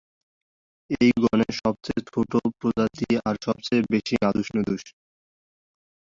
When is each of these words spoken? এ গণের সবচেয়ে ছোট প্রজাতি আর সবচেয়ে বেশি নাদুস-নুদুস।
এ 0.97 1.19
গণের 1.23 1.53
সবচেয়ে 1.61 2.01
ছোট 2.09 2.31
প্রজাতি 2.59 3.07
আর 3.25 3.35
সবচেয়ে 3.45 3.81
বেশি 3.93 4.15
নাদুস-নুদুস। 4.23 4.83